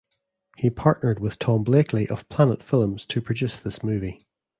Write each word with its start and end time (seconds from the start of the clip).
He 0.57 0.71
partnered 0.71 1.19
with 1.19 1.37
Tom 1.37 1.63
Blakey 1.63 2.09
of 2.09 2.27
Planet 2.27 2.63
Films 2.63 3.05
to 3.05 3.21
produce 3.21 3.59
this 3.59 3.83
movie. 3.83 4.25